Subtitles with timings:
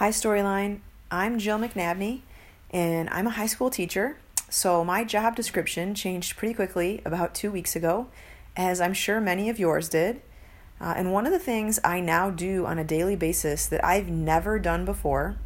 [0.00, 0.80] Hi, Storyline.
[1.10, 2.22] I'm Jill McNabnay,
[2.70, 4.16] and I'm a high school teacher.
[4.48, 8.06] So, my job description changed pretty quickly about two weeks ago,
[8.56, 10.22] as I'm sure many of yours did.
[10.80, 14.08] Uh, and one of the things I now do on a daily basis that I've
[14.08, 15.36] never done before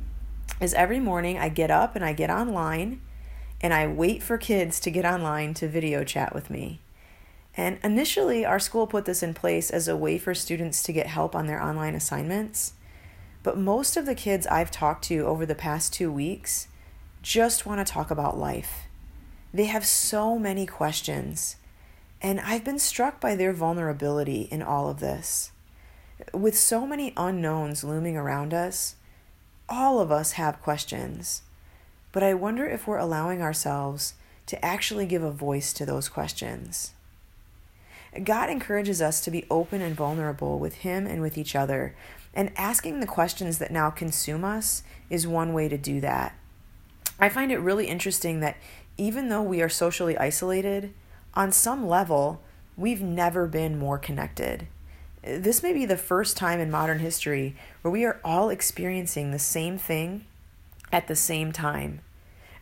[0.61, 3.01] is every morning I get up and I get online
[3.61, 6.79] and I wait for kids to get online to video chat with me.
[7.57, 11.09] And initially, our school put this in place as a way for students to get
[11.09, 12.75] help on their online assignments.
[13.45, 16.67] But most of the kids I've talked to over the past two weeks
[17.23, 18.89] just want to talk about life.
[19.53, 21.57] They have so many questions,
[22.21, 25.53] and I've been struck by their vulnerability in all of this.
[26.33, 28.97] With so many unknowns looming around us,
[29.69, 31.43] all of us have questions,
[32.13, 34.15] but I wonder if we're allowing ourselves
[34.47, 36.93] to actually give a voice to those questions.
[38.23, 41.95] God encourages us to be open and vulnerable with Him and with each other,
[42.35, 46.37] and asking the questions that now consume us is one way to do that.
[47.19, 48.57] I find it really interesting that
[48.97, 50.93] even though we are socially isolated,
[51.35, 52.41] on some level,
[52.77, 54.67] we've never been more connected.
[55.23, 59.39] This may be the first time in modern history where we are all experiencing the
[59.39, 60.27] same thing
[60.93, 62.01] at the same time.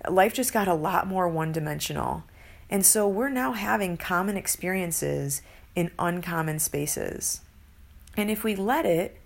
[0.08, 2.24] Life just got a lot more one dimensional.
[2.70, 5.42] And so we're now having common experiences
[5.74, 7.41] in uncommon spaces.
[8.16, 9.18] And if we let it,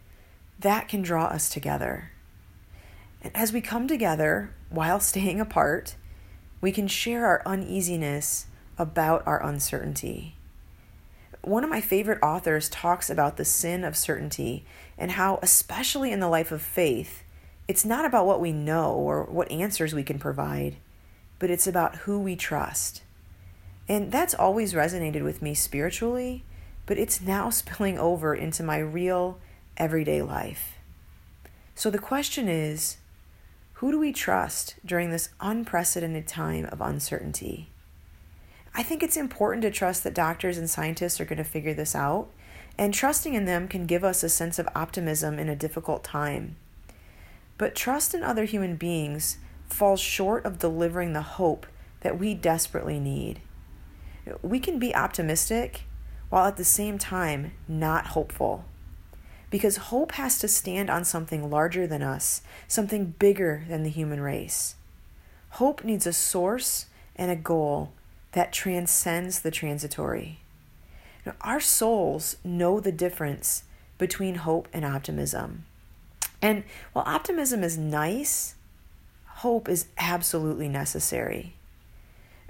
[0.58, 2.10] that can draw us together.
[3.22, 5.96] And as we come together while staying apart,
[6.60, 8.46] we can share our uneasiness
[8.78, 10.36] about our uncertainty.
[11.42, 14.64] One of my favorite authors talks about the sin of certainty
[14.98, 17.22] and how, especially in the life of faith,
[17.68, 20.76] it's not about what we know or what answers we can provide,
[21.38, 23.02] but it's about who we trust.
[23.88, 26.44] And that's always resonated with me spiritually,
[26.86, 29.38] but it's now spilling over into my real
[29.76, 30.74] everyday life.
[31.74, 32.96] So the question is
[33.74, 37.68] who do we trust during this unprecedented time of uncertainty?
[38.74, 41.94] I think it's important to trust that doctors and scientists are going to figure this
[41.94, 42.28] out,
[42.78, 46.56] and trusting in them can give us a sense of optimism in a difficult time.
[47.58, 49.36] But trust in other human beings
[49.68, 51.66] falls short of delivering the hope
[52.00, 53.40] that we desperately need.
[54.40, 55.82] We can be optimistic
[56.30, 58.64] while at the same time not hopeful
[59.50, 64.20] because hope has to stand on something larger than us, something bigger than the human
[64.20, 64.74] race.
[65.50, 67.92] Hope needs a source and a goal
[68.32, 70.40] that transcends the transitory.
[71.24, 73.64] Now, our souls know the difference
[73.98, 75.64] between hope and optimism.
[76.42, 78.54] And while optimism is nice,
[79.26, 81.54] hope is absolutely necessary.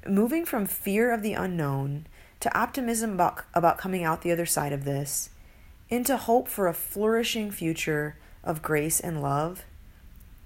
[0.06, 2.06] Moving from fear of the unknown
[2.40, 5.30] to optimism about, about coming out the other side of this
[5.88, 9.64] into hope for a flourishing future of grace and love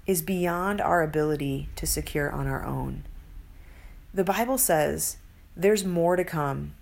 [0.07, 3.05] is beyond our ability to secure on our own.
[4.13, 5.17] The Bible says
[5.57, 6.75] there's more to come.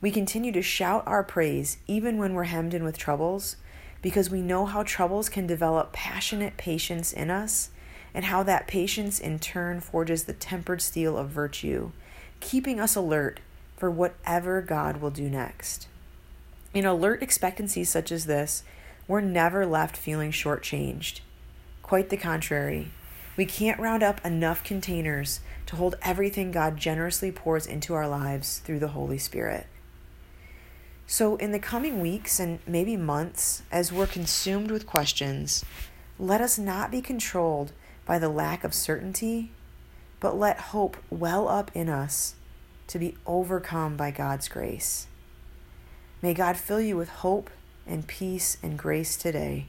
[0.00, 3.56] We continue to shout our praise even when we're hemmed in with troubles
[4.02, 7.70] because we know how troubles can develop passionate patience in us
[8.12, 11.90] and how that patience in turn forges the tempered steel of virtue,
[12.40, 13.40] keeping us alert
[13.76, 15.88] for whatever God will do next.
[16.74, 18.64] In alert expectancies such as this,
[19.06, 21.20] we're never left feeling shortchanged.
[21.82, 22.88] Quite the contrary.
[23.36, 28.58] We can't round up enough containers to hold everything God generously pours into our lives
[28.58, 29.68] through the Holy Spirit.
[31.06, 35.64] So, in the coming weeks and maybe months, as we're consumed with questions,
[36.18, 37.70] let us not be controlled
[38.04, 39.52] by the lack of certainty,
[40.18, 42.34] but let hope well up in us
[42.88, 45.06] to be overcome by God's grace.
[46.24, 47.50] May God fill you with hope
[47.86, 49.66] and peace and grace today.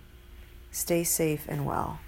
[0.71, 1.99] Stay safe and well.